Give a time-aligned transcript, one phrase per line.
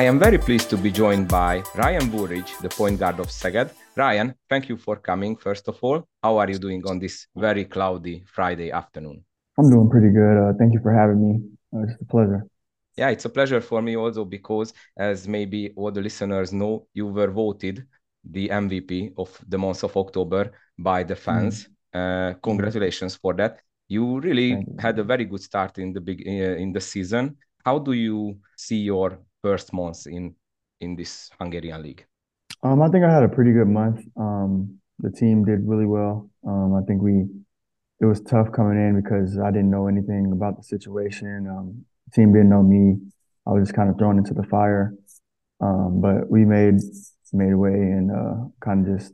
[0.00, 3.70] I am very pleased to be joined by Ryan Woolridge, the point guard of Szeged.
[3.96, 6.08] Ryan, thank you for coming, first of all.
[6.22, 9.22] How are you doing on this very cloudy Friday afternoon?
[9.58, 10.36] I'm doing pretty good.
[10.38, 11.32] Uh, thank you for having me.
[11.74, 12.46] Uh, it's a pleasure.
[12.96, 17.06] Yeah, it's a pleasure for me also because, as maybe all the listeners know, you
[17.06, 17.84] were voted
[18.24, 21.68] the MVP of the month of October by the fans.
[21.94, 22.00] Mm.
[22.00, 23.60] Uh, congratulations for that.
[23.86, 24.76] You really you.
[24.78, 27.36] had a very good start in the big uh, in the season.
[27.66, 30.34] How do you see your first month in
[30.80, 32.04] in this Hungarian league?
[32.62, 34.00] Um, I think I had a pretty good month.
[34.16, 36.30] Um, the team did really well.
[36.46, 37.26] Um, I think we
[38.00, 41.46] it was tough coming in because I didn't know anything about the situation.
[41.48, 42.96] Um, the team didn't know me.
[43.46, 44.94] I was just kind of thrown into the fire.
[45.60, 46.80] Um, but we made
[47.32, 49.12] made way and uh, kind of just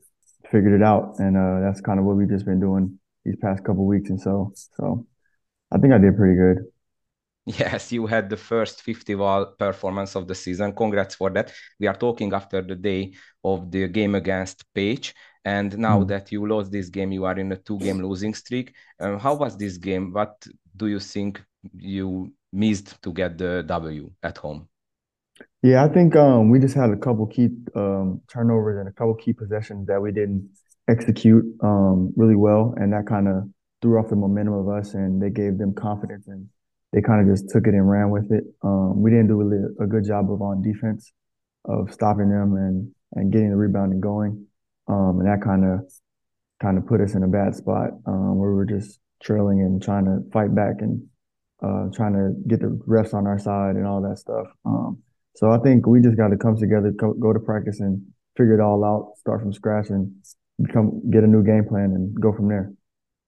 [0.50, 3.64] figured it out, and uh, that's kind of what we've just been doing these past
[3.64, 4.10] couple weeks.
[4.10, 5.06] And so, so
[5.72, 6.66] I think I did pretty good.
[7.46, 10.74] Yes, you had the first 50 VAL performance of the season.
[10.74, 11.52] Congrats for that.
[11.78, 13.12] We are talking after the day
[13.44, 15.12] of the game against Pécs.
[15.44, 16.08] And now mm.
[16.08, 18.74] that you lost this game, you are in a two game losing streak.
[18.98, 20.12] Um, how was this game?
[20.12, 20.44] What
[20.76, 21.40] do you think
[21.72, 24.68] you missed to get the W at home?
[25.62, 29.14] Yeah, I think um, we just had a couple key um, turnovers and a couple
[29.14, 30.50] key possessions that we didn't
[30.88, 32.74] execute um, really well.
[32.76, 33.44] And that kind of
[33.82, 36.48] threw off the momentum of us and they gave them confidence and
[36.96, 38.44] they kind of just took it and ran with it.
[38.64, 41.12] Um, we didn't do really a good job of on defense
[41.66, 44.46] of stopping them and and getting the rebounding going,
[44.88, 45.80] um, and that kind of
[46.60, 49.82] kind of put us in a bad spot um, where we were just trailing and
[49.82, 51.06] trying to fight back and
[51.62, 54.46] uh, trying to get the refs on our side and all that stuff.
[54.64, 55.02] Um,
[55.34, 58.00] so I think we just got to come together, go, go to practice and
[58.38, 60.12] figure it all out, start from scratch, and
[60.62, 62.72] become get a new game plan and go from there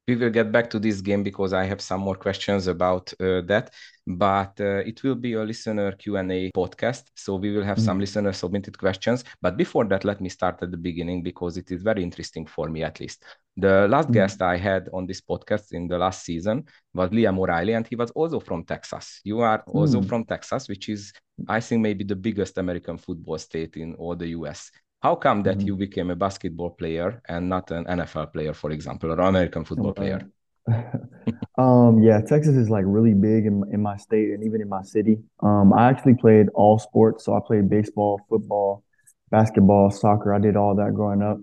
[0.09, 3.42] we will get back to this game because I have some more questions about uh,
[3.42, 3.74] that.
[4.07, 7.05] But uh, it will be a listener Q&A podcast.
[7.14, 7.85] So we will have mm-hmm.
[7.85, 9.23] some listener submitted questions.
[9.42, 12.70] But before that, let me start at the beginning because it is very interesting for
[12.70, 13.23] me at least.
[13.58, 14.14] The last mm-hmm.
[14.14, 16.64] guest I had on this podcast in the last season
[16.95, 19.20] was Liam O'Reilly, and he was also from Texas.
[19.25, 20.08] You are also mm-hmm.
[20.08, 21.13] from Texas, which is,
[21.46, 24.70] I think, maybe the biggest American football state in all the US.
[25.01, 25.67] How come that mm-hmm.
[25.67, 29.92] you became a basketball player and not an NFL player, for example, or American football
[29.92, 30.29] player?
[31.59, 34.83] um, yeah, Texas is like really big in in my state and even in my
[34.83, 35.19] city.
[35.41, 38.83] Um, I actually played all sports, so I played baseball, football,
[39.31, 40.35] basketball, soccer.
[40.35, 41.39] I did all that growing up,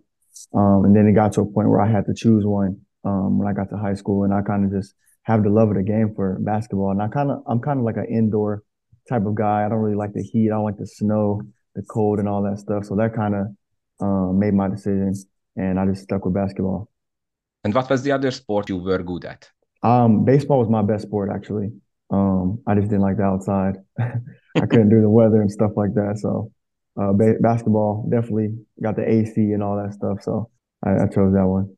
[0.54, 3.40] um, and then it got to a point where I had to choose one um,
[3.40, 5.76] when I got to high school, and I kind of just have the love of
[5.76, 6.92] the game for basketball.
[6.92, 8.64] And I kind of I'm kind of like an indoor
[9.08, 9.66] type of guy.
[9.66, 10.52] I don't really like the heat.
[10.52, 11.42] I don't like the snow
[11.76, 12.86] the cold and all that stuff.
[12.86, 13.48] So that kind of
[14.00, 15.14] um, made my decision,
[15.56, 16.90] and I just stuck with basketball.
[17.64, 19.50] And what was the other sport you were good at?
[19.84, 21.70] Um, baseball was my best sport actually.
[22.12, 23.76] Um, I just didn't like the outside.
[24.00, 26.18] I couldn't do the weather and stuff like that.
[26.20, 26.52] So
[27.00, 30.22] uh, ba- basketball definitely got the AC and all that stuff.
[30.22, 30.50] So
[30.84, 31.76] I, I, chose that one.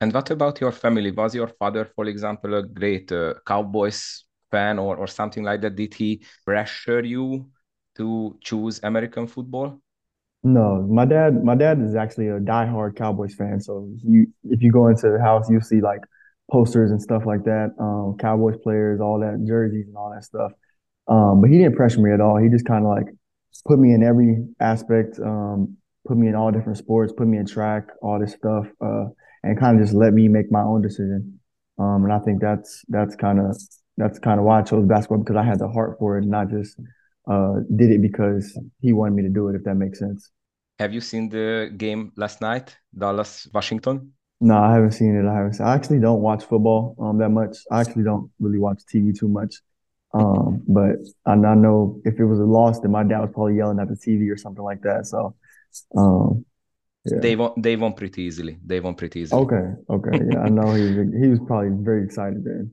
[0.00, 1.10] And what about your family?
[1.10, 5.74] Was your father, for example, a great uh, Cowboys fan or, or something like that?
[5.74, 7.48] Did he pressure you
[7.98, 9.80] to choose American football?
[10.42, 11.44] No, my dad.
[11.44, 13.60] My dad is actually a diehard Cowboys fan.
[13.60, 16.00] So you, if you go into the house, you see like
[16.50, 17.74] posters and stuff like that.
[17.78, 20.52] Um, Cowboys players, all that jerseys and all that stuff.
[21.08, 22.36] Um, but he didn't pressure me at all.
[22.36, 23.06] He just kind of like
[23.66, 25.18] put me in every aspect.
[25.18, 25.76] Um,
[26.06, 27.12] put me in all different sports.
[27.12, 29.06] Put me in track, all this stuff, uh,
[29.42, 31.40] and kind of just let me make my own decision.
[31.78, 33.56] Um, and I think that's that's kind of
[33.96, 36.48] that's kind of why I chose basketball because I had the heart for it, not
[36.50, 36.78] just
[37.28, 40.30] uh, did it because he wanted me to do it, if that makes sense.
[40.78, 44.12] Have you seen the game last night, Dallas, Washington?
[44.40, 45.28] No, I haven't seen it.
[45.28, 45.54] I haven't.
[45.54, 47.58] Seen, I actually don't watch football um, that much.
[47.70, 49.56] I actually don't really watch TV too much.
[50.14, 50.96] Um, but
[51.26, 53.88] I, I know if it was a loss, then my dad was probably yelling at
[53.88, 55.06] the TV or something like that.
[55.06, 55.34] So,
[55.96, 56.44] um,
[57.04, 57.18] yeah.
[57.20, 57.52] they won.
[57.56, 58.58] They won pretty easily.
[58.64, 59.42] They won pretty easily.
[59.42, 61.08] Okay, okay, yeah, I know he was.
[61.20, 62.72] He was probably very excited then.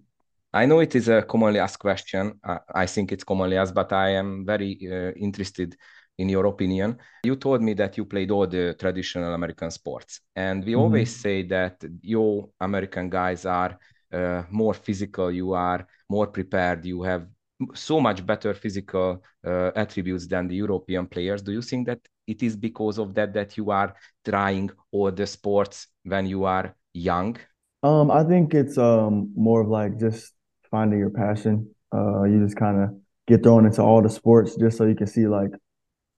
[0.55, 2.39] I know it is a commonly asked question.
[2.73, 5.75] I think it's commonly asked, but I am very uh, interested
[6.17, 6.97] in your opinion.
[7.25, 10.81] You told me that you played all the traditional American sports, and we mm-hmm.
[10.81, 13.77] always say that your American guys are
[14.13, 15.29] uh, more physical.
[15.29, 16.85] You are more prepared.
[16.85, 17.27] You have
[17.73, 21.41] so much better physical uh, attributes than the European players.
[21.41, 23.93] Do you think that it is because of that that you are
[24.23, 27.35] trying all the sports when you are young?
[27.83, 30.34] Um, I think it's um more of like just
[30.75, 31.73] finding your passion.
[31.95, 32.89] Uh, you just kind of
[33.27, 35.51] get thrown into all the sports just so you can see like,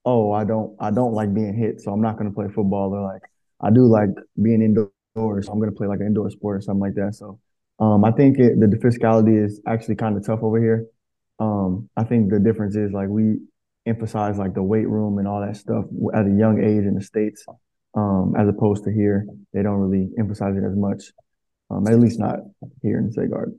[0.04, 2.92] oh, I don't I don't like being hit, so I'm not going to play football.
[2.95, 3.21] Or like
[3.62, 4.09] I do like
[4.42, 7.13] being indoors, so I'm going to play like an indoor sport or something like that.
[7.13, 7.39] So
[7.80, 10.88] um, I think it, the physicality is actually kind of tough over here.
[11.39, 13.38] Um, I think the difference is like we
[13.86, 17.04] emphasize like the weight room and all that stuff at a young age in the
[17.04, 17.45] States,
[17.94, 19.27] um, as opposed to here.
[19.54, 21.01] They don't really emphasize it as much,
[21.69, 22.39] um, at least not
[22.81, 23.54] here in Szeged.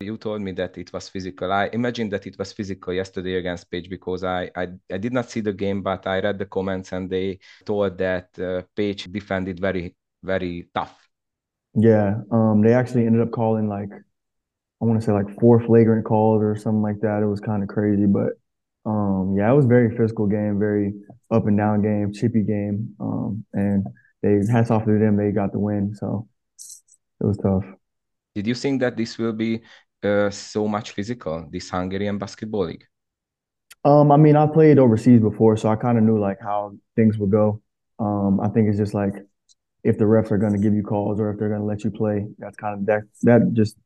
[0.00, 1.50] You told me that it was physical.
[1.50, 5.30] I imagine that it was physical yesterday against Pécs because I, I, I did not
[5.30, 9.58] see the game, but I read the comments and they told that uh, Pécs defended
[9.58, 11.08] very, very tough.
[11.74, 16.04] Yeah, um, they actually ended up calling like I want to say like four flagrant
[16.04, 17.22] calls or something like that.
[17.22, 18.32] It was kind of crazy, but
[18.86, 20.94] um, yeah, it was very physical game, very
[21.30, 23.86] up and down game, chippy game, um, and
[24.22, 25.16] they hats off to them.
[25.16, 26.28] They got the win, so
[27.20, 27.64] it was tough.
[28.34, 29.62] Did you think that this will be
[30.06, 32.84] uh, so much physical, this Hungarian basketball league?
[33.84, 37.18] Um, I mean, I played overseas before, so I kind of knew like how things
[37.18, 37.62] would go.
[37.98, 39.14] Um, I think it's just like
[39.84, 41.84] if the refs are going to give you calls or if they're going to let
[41.84, 42.26] you play.
[42.38, 43.76] That's kind of that that just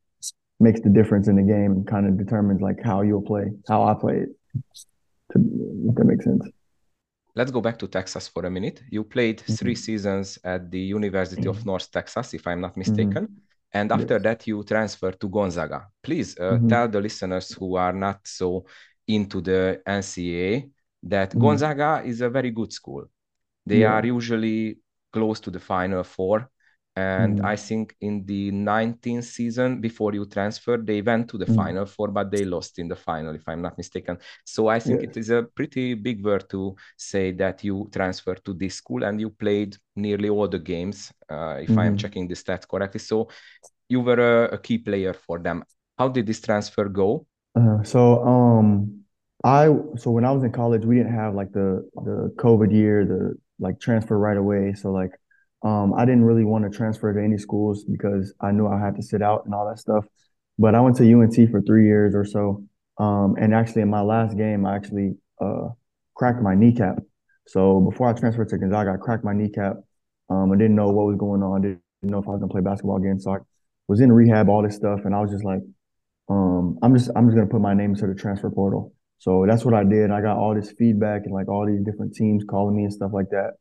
[0.59, 3.85] makes the difference in the game and kind of determines like how you'll play, how
[3.85, 4.31] I play it.
[5.33, 5.39] To,
[5.89, 6.45] if that makes sense.
[7.35, 8.83] Let's go back to Texas for a minute.
[8.91, 9.55] You played mm-hmm.
[9.55, 11.61] three seasons at the University mm-hmm.
[11.61, 13.25] of North Texas, if I'm not mistaken.
[13.27, 13.50] Mm-hmm.
[13.73, 14.23] And after yes.
[14.23, 15.87] that, you transfer to Gonzaga.
[16.03, 16.69] Please uh, mm-hmm.
[16.69, 18.67] tell the listeners who are not so
[19.07, 20.71] into the NCAA
[21.05, 21.41] that mm-hmm.
[21.41, 23.05] Gonzaga is a very good school.
[23.65, 23.93] They yeah.
[23.93, 24.79] are usually
[25.13, 26.51] close to the final four.
[27.01, 27.45] And mm.
[27.45, 31.57] I think in the 19th season, before you transferred, they went to the mm.
[31.57, 34.19] final four, but they lost in the final, if I'm not mistaken.
[34.45, 35.11] So I think yes.
[35.11, 39.21] it is a pretty big word to say that you transferred to this school and
[39.21, 41.79] you played nearly all the games, uh, if mm.
[41.79, 41.97] I am mm-hmm.
[41.97, 43.01] checking the stats correctly.
[43.01, 43.29] So
[43.89, 45.65] you were a, a, key player for them.
[45.99, 47.27] How did this transfer go?
[47.55, 49.05] Uh, so um,
[49.43, 49.67] I
[49.97, 53.35] so when I was in college, we didn't have like the the COVID year, the
[53.59, 54.75] like transfer right away.
[54.75, 55.13] So like
[55.63, 58.97] um, I didn't really want to transfer to any schools because I knew I had
[58.97, 60.05] to sit out and all that stuff.
[60.59, 62.65] But I went to UNT for three years or so.
[62.99, 65.69] Um, and actually, in my last game, I actually uh,
[66.15, 66.99] cracked my kneecap.
[67.47, 69.77] So before I transferred to Gonzaga, I cracked my kneecap.
[70.29, 71.59] Um, I didn't know what was going on.
[71.59, 73.19] I didn't know if I was gonna play basketball again.
[73.19, 73.39] So I
[73.89, 75.61] was in rehab, all this stuff, and I was just like,
[76.29, 78.93] um, I'm just I'm just gonna put my name into the transfer portal.
[79.19, 80.11] So that's what I did.
[80.11, 83.11] I got all this feedback and like all these different teams calling me and stuff
[83.13, 83.55] like that.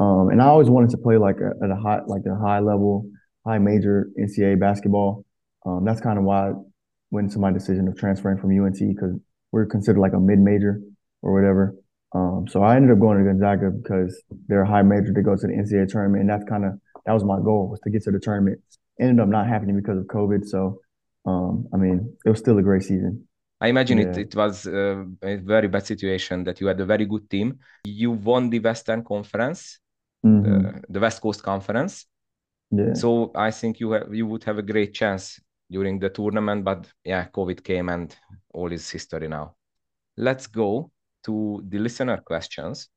[0.00, 2.60] Um, and I always wanted to play like a, at a high, like a high
[2.60, 3.04] level,
[3.46, 5.26] high major NCAA basketball.
[5.66, 6.52] Um, that's kind of why I
[7.10, 9.14] went into my decision of transferring from UNT because
[9.52, 10.80] we're considered like a mid major
[11.20, 11.76] or whatever.
[12.14, 15.36] Um, so I ended up going to Gonzaga because they're a high major to go
[15.36, 16.72] to the NCAA tournament, and that's kind of
[17.04, 18.58] that was my goal was to get to the tournament.
[18.98, 20.46] Ended up not happening because of COVID.
[20.46, 20.80] So,
[21.26, 23.28] um, I mean, it was still a great season.
[23.60, 24.08] I imagine yeah.
[24.08, 27.58] it, it was uh, a very bad situation that you had a very good team.
[27.84, 29.78] You won the Western Conference
[30.24, 30.42] mm-hmm.
[30.42, 32.06] the, the West Coast Conference.
[32.70, 32.94] Yeah.
[32.94, 35.40] So I think you have, you would have a great chance
[35.70, 38.14] during the tournament, but yeah, COVID came and
[38.52, 39.54] all is history now.
[40.16, 40.90] Let's go
[41.24, 42.88] to the listener questions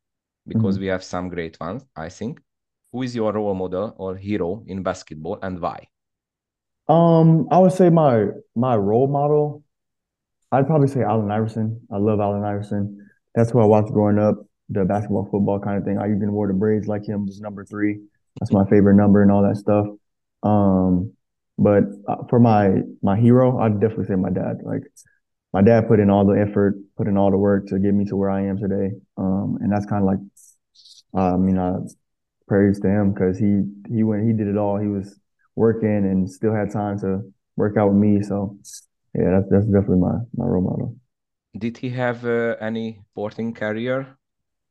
[0.48, 0.84] because mm-hmm.
[0.84, 2.40] we have some great ones, I think.
[2.92, 5.88] Who is your role model or hero in basketball and why?
[6.88, 9.64] Um, I would say my my role model.
[10.52, 11.82] I'd probably say Allen Iverson.
[11.92, 13.10] I love Allen Iverson.
[13.34, 15.98] That's who I watched growing up the basketball football kind of thing.
[15.98, 18.00] I even wore the braids like him was number three.
[18.40, 19.88] That's my favorite number and all that stuff.
[20.42, 21.14] Um,
[21.58, 24.58] but uh, for my my hero, I'd definitely say my dad.
[24.64, 24.84] Like
[25.54, 28.06] my dad put in all the effort, put in all the work to get me
[28.06, 28.96] to where I am today.
[29.18, 30.20] Um, and that's kind of like,
[31.16, 31.76] I mean, I
[32.48, 33.62] praise to him because he
[33.94, 34.78] he went he did it all.
[34.80, 35.20] He was
[35.56, 37.22] working and still had time to
[37.56, 38.24] work out with me.
[38.24, 38.58] So
[39.14, 40.96] yeah, that's that's definitely my my role model.
[41.58, 44.18] Did he have uh, any sporting career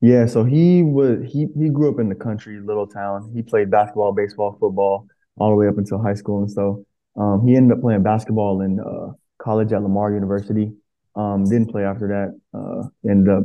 [0.03, 3.31] yeah, so he was he he grew up in the country, little town.
[3.33, 5.07] He played basketball, baseball, football
[5.39, 6.85] all the way up until high school, and so
[7.17, 10.73] um, he ended up playing basketball in uh, college at Lamar University.
[11.15, 12.59] Um, didn't play after that.
[12.59, 13.45] Uh, ended up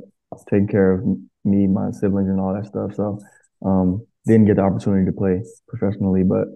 [0.49, 1.05] taking care of
[1.45, 2.95] me, my siblings, and all that stuff.
[2.95, 3.19] So
[3.63, 6.47] um, didn't get the opportunity to play professionally, but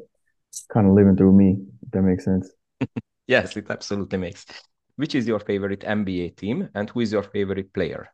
[0.74, 1.58] kind of living through me.
[1.84, 2.50] If that makes sense.
[3.28, 4.48] yes, it absolutely makes.
[4.96, 8.10] Which is your favorite NBA team, and who is your favorite player?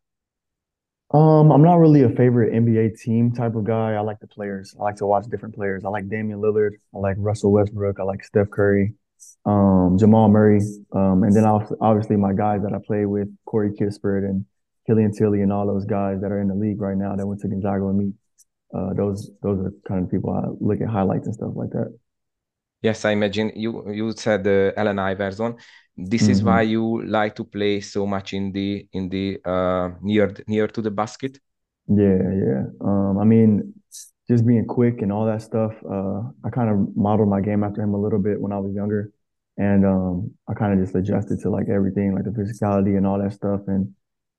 [1.12, 3.94] Um, I'm not really a favorite NBA team type of guy.
[3.94, 4.76] I like the players.
[4.78, 5.86] I like to watch different players.
[5.86, 6.72] I like Damian Lillard.
[6.94, 8.00] I like Russell Westbrook.
[8.00, 8.94] I like Steph Curry,
[9.46, 10.60] um, Jamal Murray,
[10.92, 14.46] um, and then obviously my guys that I play with, Corey Kispert and
[14.86, 17.40] Killian Tillie, and all those guys that are in the league right now that went
[17.42, 18.14] to Gonzaga with me.
[18.76, 21.98] Uh, those those are kind of people I look at highlights and stuff like that.
[22.82, 25.56] Yes, I imagine you you said uh, Allen Iverson.
[25.96, 26.32] This mm-hmm.
[26.32, 30.68] is why you like to play so much in the in the uh, near near
[30.68, 31.40] to the basket?
[31.88, 32.64] Yeah yeah.
[32.82, 33.74] Um, i mean
[34.30, 37.82] just being quick and all that stuff uh, i kind of modeled my game after
[37.82, 39.12] him a little bit when i was younger.
[39.58, 43.18] And um, i kind of just adjusted to like everything like the physicality and all
[43.18, 43.62] that stuff.
[43.68, 43.96] And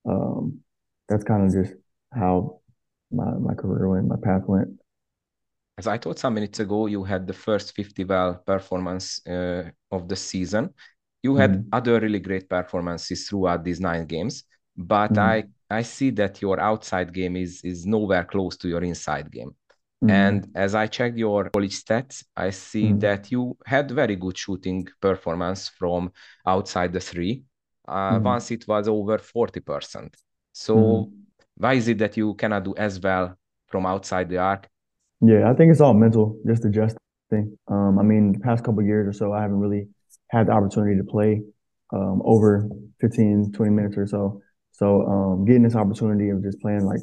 [0.09, 0.61] um,
[1.09, 1.75] that's kind of just
[2.15, 2.61] how
[3.11, 4.69] my my career went, my path went.
[5.79, 10.09] As I told some minutes ago, you had the first 50 VAL performance uh, of
[10.09, 10.75] the season.
[11.23, 11.69] You had mm.
[11.73, 14.43] other really great performances throughout these nine games,
[14.77, 15.19] but mm.
[15.19, 19.55] I I see that your outside game is is nowhere close to your inside game.
[20.03, 20.11] Mm.
[20.11, 24.87] And as I checked your college stats, I see that you had very good shooting
[25.01, 26.13] performance from
[26.47, 27.45] outside the three.
[27.87, 28.19] Uh.
[28.23, 30.15] Once it was over 40%.
[30.53, 31.11] So
[31.57, 34.69] why is it that you cannot do as well from outside the arc?
[35.21, 36.99] Yeah, I think it's all mental, just adjusting.
[37.69, 39.89] Um, I mean, the past couple years or so, I haven't really
[40.31, 41.43] had the opportunity to play
[41.93, 42.69] um, over
[43.01, 44.41] 15, 20 minutes or so.
[44.73, 47.01] So um, getting this opportunity of just playing like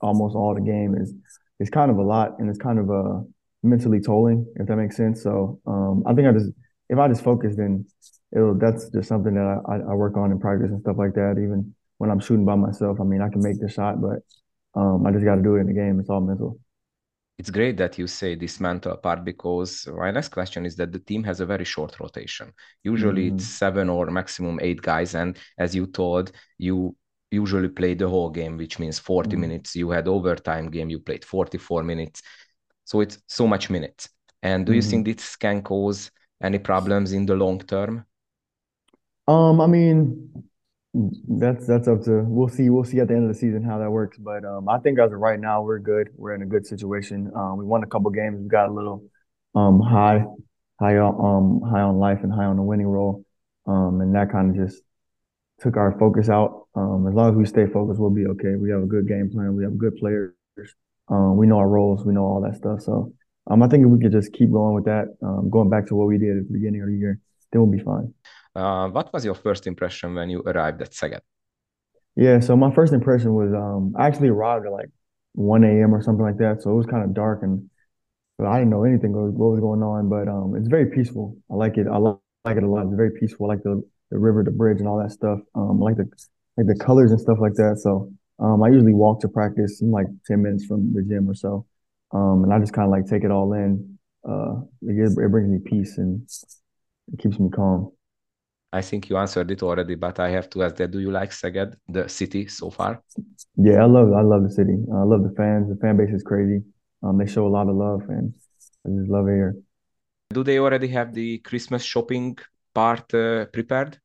[0.00, 1.14] almost all the game is
[1.60, 3.20] is kind of a lot, and it's kind of uh,
[3.62, 5.22] mentally tolling, if that makes sense.
[5.22, 6.50] So um, I think I just
[6.90, 7.86] if I just focus, then
[8.36, 11.36] it'll that's just something that I, I work on in practice and stuff like that.
[11.42, 14.20] Even when I'm shooting by myself, I mean, I can make the shot, but
[14.78, 15.98] um, I just got to do it in the game.
[15.98, 16.58] It's all mental
[17.38, 20.98] it's great that you say dismantle mental part because my next question is that the
[20.98, 22.52] team has a very short rotation.
[22.82, 23.34] Usually mm.
[23.34, 25.14] it's seven or maximum eight guys.
[25.14, 26.96] And as you told, you
[27.30, 29.38] usually play the whole game, which means 40 mm.
[29.38, 29.76] minutes.
[29.76, 32.22] You had overtime game, you played 44 minutes.
[32.84, 34.08] So it's so much minutes.
[34.42, 34.76] And do mm.
[34.76, 35.16] you think mm-hmm.
[35.16, 36.10] this can cause
[36.42, 38.04] any problems in the long term?
[39.28, 40.47] Um, I mean,
[40.94, 43.78] that's that's up to we'll see we'll see at the end of the season how
[43.78, 44.16] that works.
[44.18, 46.08] But um, I think as of right now we're good.
[46.16, 47.30] We're in a good situation.
[47.34, 48.40] Um, we won a couple games.
[48.40, 49.04] We got a little
[49.54, 50.24] um, high
[50.80, 53.24] high on um, high on life and high on the winning roll,
[53.66, 54.82] um, and that kind of just
[55.60, 56.66] took our focus out.
[56.74, 58.54] Um, as long as we stay focused, we'll be okay.
[58.54, 59.56] We have a good game plan.
[59.56, 60.32] We have good players.
[61.10, 62.04] We know our roles.
[62.04, 62.80] We know all that stuff.
[62.82, 63.12] So
[63.50, 65.06] I think if we could just keep going with that,
[65.50, 67.82] going back to what we did at the beginning of the year, then we'll be
[67.82, 68.14] fine.
[68.58, 71.20] Uh, what was your first impression when you arrived at Szeged?
[72.16, 74.90] Yeah, so my first impression was um, I actually arrived at like
[75.34, 75.94] 1 a.m.
[75.94, 76.62] or something like that.
[76.62, 77.70] So it was kind of dark and
[78.44, 81.36] I didn't know anything what was going on, but um, it's very peaceful.
[81.50, 81.86] I like it.
[81.86, 82.86] I like it a lot.
[82.86, 83.46] It's very peaceful.
[83.46, 85.38] I like the, the river, the bridge, and all that stuff.
[85.54, 86.08] Um, I like the
[86.56, 87.78] like the colors and stuff like that.
[87.82, 91.34] So um, I usually walk to practice in like 10 minutes from the gym or
[91.34, 91.66] so.
[92.12, 93.98] Um, and I just kind of like take it all in.
[94.28, 96.28] Uh, it, it brings me peace and
[97.12, 97.92] it keeps me calm.
[98.72, 101.30] I think you answered it already, but I have to ask that: Do you like
[101.30, 103.02] Szeged, the city, so far?
[103.56, 104.76] Yeah, I love I love the city.
[104.92, 105.68] I love the fans.
[105.68, 106.62] The fan base is crazy.
[107.02, 108.34] Um, they show a lot of love, and
[108.86, 109.56] I just love it here.
[110.30, 112.36] Do they already have the Christmas shopping
[112.74, 113.98] part uh, prepared?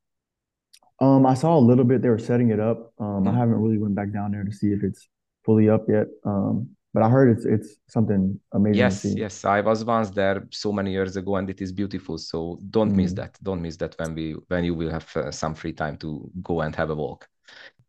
[1.02, 2.02] Um, I saw a little bit.
[2.02, 2.94] They were setting it up.
[3.00, 3.30] Um, mm.
[3.30, 5.10] I haven't really went back down there to see if it's
[5.44, 6.08] fully up yet.
[6.24, 8.78] Um, but I heard it's it's something amazing.
[8.78, 9.46] Yes, yes.
[9.46, 12.18] I was once there so many years ago, and it is beautiful.
[12.18, 12.98] So don't mm.
[12.98, 13.38] miss that.
[13.42, 16.62] Don't miss that when we when you will have uh, some free time to go
[16.62, 17.28] and have a walk.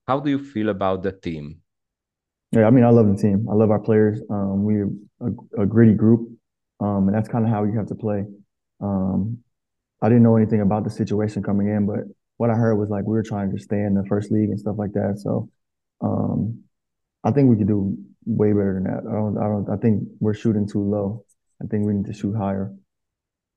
[0.09, 1.61] How do you feel about the team?
[2.53, 3.47] Yeah, I mean, I love the team.
[3.51, 4.21] I love our players.
[4.31, 4.89] Um, we're
[5.21, 6.31] a, a, gritty group,
[6.81, 8.25] um, and that's kind of how you have to play.
[8.81, 9.39] Um,
[10.01, 12.01] I didn't know anything about the situation coming in, but
[12.37, 14.61] what I heard was like we were trying to stay in the first league and
[14.61, 15.19] stuff like that.
[15.19, 15.51] So
[16.01, 16.65] um,
[17.25, 19.09] I think we could do way better than that.
[19.09, 19.39] I don't.
[19.39, 19.69] I don't.
[19.71, 21.25] I think we're shooting too low.
[21.63, 22.75] I think we need to shoot higher.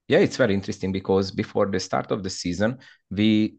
[0.08, 2.78] Yeah, it's very interesting because before the start of the season,
[3.10, 3.58] we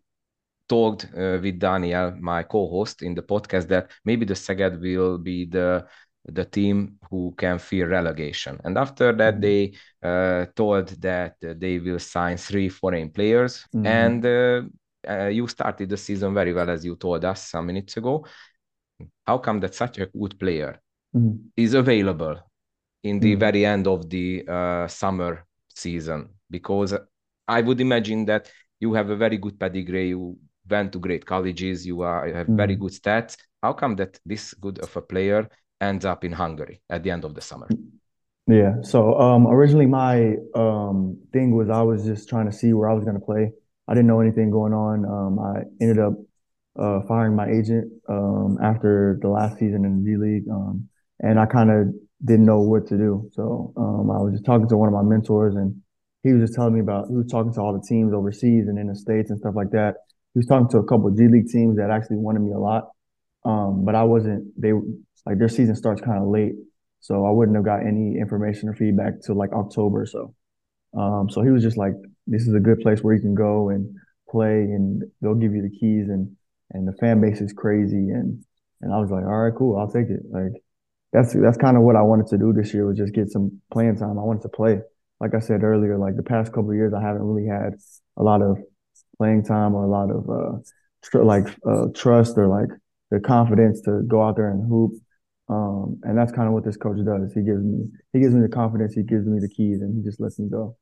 [0.68, 5.44] talked uh, with Daniel, my co-host in the podcast, that maybe the Szeged will be
[5.44, 5.86] the
[6.24, 8.60] the team who can fear relegation.
[8.64, 9.40] And after that, mm-hmm.
[9.40, 9.72] they
[10.02, 13.64] uh, told that they will sign three foreign players.
[13.74, 13.86] Mm-hmm.
[13.86, 14.62] And uh,
[15.08, 18.26] uh, you started the season very well, as you told us some minutes ago.
[19.26, 20.80] How come that such a good player
[21.14, 21.36] mm-hmm.
[21.56, 22.36] is available
[23.02, 23.40] in the mm-hmm.
[23.40, 26.30] very end of the uh, summer season?
[26.50, 26.94] Because
[27.46, 28.50] I would imagine that
[28.80, 30.08] you have a very good pedigree.
[30.08, 30.38] You
[30.68, 31.86] went to great colleges.
[31.86, 32.84] You are you have very mm-hmm.
[32.84, 33.36] good stats.
[33.62, 35.48] How come that this good of a player
[35.80, 37.68] ends up in Hungary at the end of the summer?
[38.46, 38.80] Yeah.
[38.82, 42.94] So um, originally, my um, thing was I was just trying to see where I
[42.94, 43.52] was going to play.
[43.86, 45.04] I didn't know anything going on.
[45.04, 46.14] Um, I ended up
[46.78, 50.88] uh, firing my agent um, after the last season in the G League, um,
[51.20, 51.94] and I kind of
[52.24, 53.30] didn't know what to do.
[53.32, 55.80] So um, I was just talking to one of my mentors, and
[56.22, 57.08] he was just telling me about.
[57.08, 59.70] He was talking to all the teams overseas and in the states and stuff like
[59.70, 59.94] that.
[60.34, 62.58] He was talking to a couple of G League teams that actually wanted me a
[62.58, 62.90] lot,
[63.44, 64.52] um, but I wasn't.
[64.60, 64.72] They
[65.26, 66.54] like their season starts kind of late,
[67.00, 70.06] so I wouldn't have got any information or feedback till like October.
[70.06, 70.34] So,
[70.96, 71.92] um, so he was just like,
[72.26, 73.94] "This is a good place where you can go and
[74.28, 76.34] play, and they'll give you the keys and."
[76.70, 78.10] and the fan base is crazy.
[78.10, 78.44] And
[78.80, 80.20] and I was like, all right, cool, I'll take it.
[80.30, 80.62] Like
[81.12, 83.60] that's that's kind of what I wanted to do this year was just get some
[83.72, 84.18] playing time.
[84.18, 84.80] I wanted to play.
[85.20, 87.74] Like I said earlier, like the past couple years, I haven't really had
[88.16, 88.58] a lot of
[89.16, 90.58] playing time or a lot of uh
[91.02, 92.68] tr- like uh, trust or like
[93.10, 94.92] the confidence to go out there and hoop.
[95.48, 97.32] Um, and that's kind of what this coach does.
[97.32, 100.02] He gives me he gives me the confidence, he gives me the keys, and he
[100.02, 100.76] just lets me go.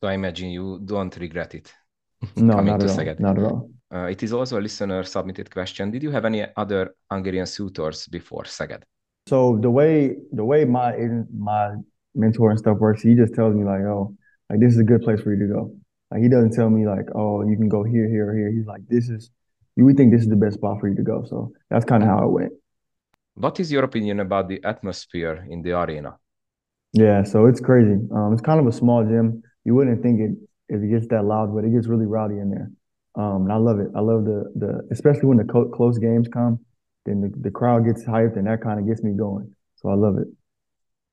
[0.00, 1.72] So I imagine you don't regret it.
[2.36, 3.14] no, not at all.
[3.18, 3.70] Not at all.
[3.94, 5.90] Uh, it is also a listener submitted question.
[5.90, 8.82] Did you have any other Hungarian suitors before Szeged?
[9.26, 10.96] So the way the way my
[11.36, 11.74] my
[12.14, 14.14] mentor and stuff works, he just tells me like, oh,
[14.50, 15.76] like this is a good place for you to go.
[16.10, 18.50] Like he doesn't tell me like, oh, you can go here, here, or here.
[18.52, 19.30] He's like, this is
[19.76, 21.24] we think this is the best spot for you to go.
[21.28, 22.52] So that's kind of how it went.
[23.34, 26.18] What is your opinion about the atmosphere in the arena?
[26.92, 27.98] Yeah, so it's crazy.
[28.14, 29.42] Um, it's kind of a small gym.
[29.64, 30.32] You wouldn't think it
[30.68, 32.70] if it gets that loud, but it gets really rowdy in there.
[33.14, 33.88] Um, and I love it.
[33.96, 36.60] I love the the especially when the co- close games come,
[37.04, 39.54] then the, the crowd gets hyped, and that kind of gets me going.
[39.76, 40.28] So I love it.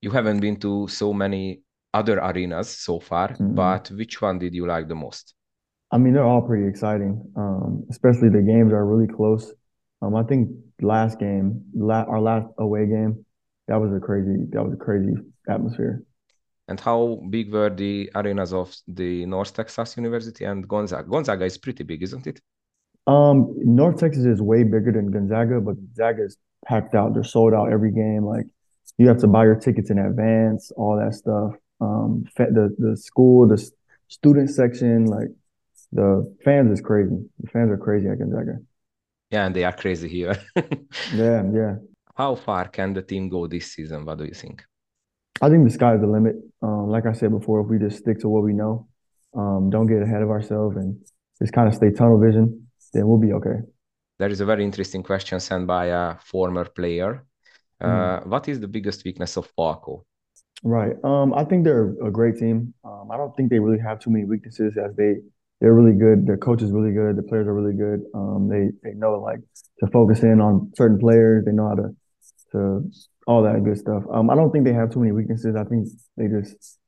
[0.02, 1.62] You haven't been to so many
[1.94, 3.56] other arenas so far, mm-hmm.
[3.56, 5.34] but which one did you like the most?
[5.92, 7.32] I mean, they're all pretty exciting.
[7.36, 9.52] Um, especially the games are really close.
[10.02, 10.50] Um, I think
[10.82, 13.26] last game, la- our last away game,
[13.68, 15.16] that was a crazy, that was a crazy
[15.50, 16.04] atmosphere.
[16.68, 21.10] And how big were the arenas of the North Texas University and Gonzaga?
[21.10, 22.40] Gonzaga is pretty big, isn't it?
[23.10, 26.38] Um, North Texas is way bigger than Gonzaga, but Gonzaga is
[26.68, 27.16] packed out.
[27.16, 28.24] They're sold out every game.
[28.24, 28.46] Like
[29.00, 31.54] you have to buy your tickets in advance, all that stuff.
[31.82, 33.58] Um, the the school, the
[34.10, 35.30] student section, like
[35.92, 37.18] the fans is crazy.
[37.40, 38.60] The fans are crazy at Gonzaga.
[39.32, 40.38] Yeah, and they are crazy here.
[41.16, 41.76] yeah, yeah.
[42.16, 44.06] How far can the team go this season?
[44.06, 44.64] What do you think?
[45.42, 46.36] I think the sky's the limit.
[46.62, 48.88] Um, like I said before, if we just stick to what we know,
[49.36, 51.00] um, don't get ahead of ourselves, and
[51.42, 53.60] just kind of stay tunnel vision, then we'll be okay.
[54.20, 57.26] There is a very interesting question sent by a former player.
[57.80, 58.28] Uh, mm.
[58.28, 60.06] What is the biggest weakness of Falco?
[60.64, 60.94] Right.
[61.04, 62.74] Um, I think they're a great team.
[62.84, 65.16] Um, I don't think they really have too many weaknesses as they
[65.62, 66.26] they're really good.
[66.26, 67.16] Their coach is really good.
[67.16, 68.02] The players are really good.
[68.14, 69.40] Um, they they know like
[69.80, 71.46] to focus in on certain players.
[71.46, 71.96] They know how to
[72.52, 72.92] to
[73.28, 74.04] all that good stuff.
[74.12, 75.56] Um, I don't think they have too many weaknesses.
[75.56, 76.79] I think they just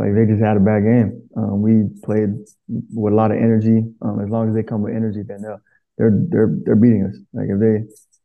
[0.00, 1.28] like they just had a bad game.
[1.36, 2.30] Um, we played
[2.68, 3.84] with a lot of energy.
[4.00, 5.62] Um, as long as they come with energy, then they're
[5.98, 7.16] they're they're, they're beating us.
[7.34, 7.76] Like if they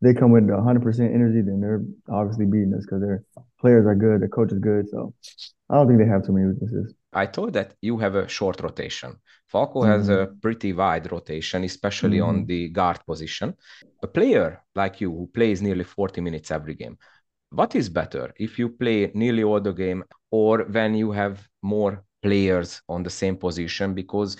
[0.01, 3.25] they come with 100 percent energy, then they're obviously beating us because their
[3.59, 4.87] players are good, their coach is good.
[4.89, 5.13] So
[5.69, 6.93] I don't think they have too many weaknesses.
[7.11, 9.17] I thought that you have a short rotation.
[9.47, 9.91] Falco mm-hmm.
[9.91, 12.29] has a pretty wide rotation, especially mm-hmm.
[12.41, 13.53] on the guard position.
[14.01, 16.97] A player like you who plays nearly 40 minutes every game,
[17.55, 22.03] what is better if you play nearly all the game or when you have more
[22.21, 23.93] players on the same position?
[23.93, 24.37] Because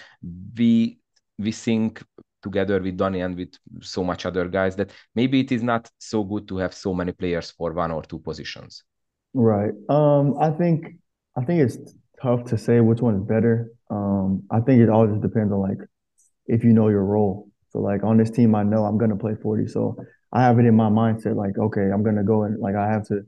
[0.58, 0.99] we
[1.38, 2.04] we think
[2.43, 6.23] together with Donny and with so much other guys that maybe it is not so
[6.23, 8.84] good to have so many players for one or two positions.
[9.34, 9.73] Right.
[9.89, 10.95] Um, I think
[11.38, 11.78] I think it's
[12.21, 13.71] tough to say which one is better.
[13.89, 15.82] Um, I think it all just depends on like
[16.47, 17.49] if you know your role.
[17.71, 19.67] So like on this team, I know I'm gonna play 40.
[19.67, 19.97] So
[20.36, 23.08] I have it in my mindset like, okay, I'm gonna go and like I have
[23.08, 23.21] to,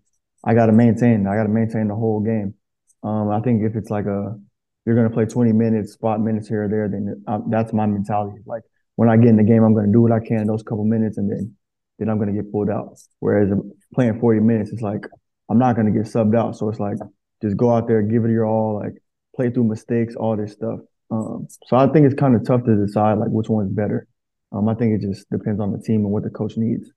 [0.44, 2.54] I gotta maintain, I gotta maintain the whole game.
[3.02, 4.38] Um, I think if it's like a,
[4.86, 8.42] you're gonna play 20 minutes, spot minutes here or there, then uh, that's my mentality.
[8.46, 8.64] Like
[8.98, 10.84] when I get in the game, I'm gonna do what I can in those couple
[10.84, 11.56] minutes, and then
[11.98, 12.98] then I'm gonna get pulled out.
[13.20, 13.50] Whereas
[13.94, 15.06] playing 40 minutes, it's like
[15.50, 16.58] I'm not gonna get subbed out.
[16.58, 16.98] So it's like
[17.42, 19.02] just go out there, give it your all, like
[19.34, 20.80] play through mistakes, all this stuff.
[21.10, 24.08] Um, so I think it's kind of tough to decide like which one's better.
[24.52, 26.92] Um, I think it just depends on the team and what the coach needs.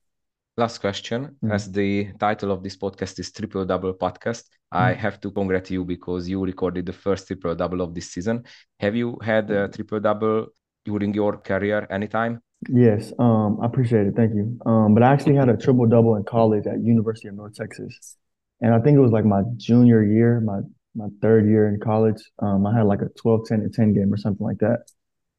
[0.63, 1.21] Last question.
[1.25, 1.53] Mm-hmm.
[1.57, 4.85] As the title of this podcast is Triple Double Podcast, mm-hmm.
[4.87, 8.45] I have to congratulate you because you recorded the first triple double of this season.
[8.79, 10.49] Have you had a triple double
[10.85, 12.41] during your career anytime?
[12.69, 14.15] Yes, um, I appreciate it.
[14.15, 14.47] Thank you.
[14.67, 18.17] Um, but I actually had a triple double in college at University of North Texas
[18.61, 20.61] and I think it was like my junior year, my
[20.95, 22.21] my third year in college.
[22.41, 24.81] Um, I had like a 12, 10, and 10 game or something like that.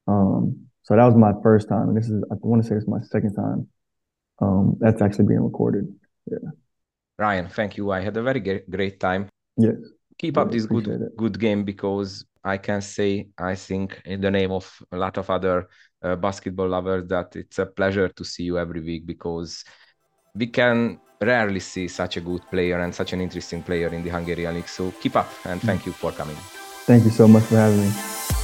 [0.08, 1.90] Um, so that was my first time.
[1.90, 3.68] And this is, I want to say it's my second time.
[4.42, 5.94] Um, that's actually being recorded.
[6.26, 6.50] Yeah.
[7.18, 7.92] Ryan, thank you.
[7.92, 9.30] I had a very great time.
[9.58, 9.76] Yes.
[10.18, 11.16] Keep up this good, it.
[11.18, 15.30] good game because I can say, I think, in the name of a lot of
[15.30, 15.70] other
[16.02, 19.64] uh, basketball lovers, that it's a pleasure to see you every week because
[20.36, 24.10] we can rarely see such a good player and such an interesting player in the
[24.10, 24.68] Hungarian league.
[24.68, 26.38] So keep up and thank you for coming.
[26.86, 28.41] Thank you so much for having me.